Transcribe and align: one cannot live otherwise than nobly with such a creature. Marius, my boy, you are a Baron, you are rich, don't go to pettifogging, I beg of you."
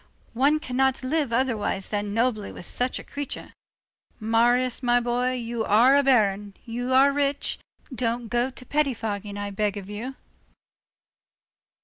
one 0.33 0.59
cannot 0.59 1.03
live 1.03 1.31
otherwise 1.31 1.89
than 1.89 2.11
nobly 2.11 2.51
with 2.51 2.65
such 2.65 2.97
a 2.97 3.03
creature. 3.03 3.53
Marius, 4.19 4.81
my 4.81 4.99
boy, 4.99 5.33
you 5.33 5.63
are 5.63 5.95
a 5.95 6.01
Baron, 6.01 6.55
you 6.65 6.91
are 6.91 7.11
rich, 7.11 7.59
don't 7.93 8.27
go 8.27 8.49
to 8.49 8.65
pettifogging, 8.65 9.37
I 9.37 9.51
beg 9.51 9.77
of 9.77 9.91
you." 9.91 10.15